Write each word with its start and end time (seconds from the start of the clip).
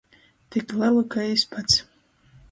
Tik 0.49 0.67
lelu 0.79 1.03
kai 1.11 1.27
jis 1.31 1.45
pats. 1.51 1.75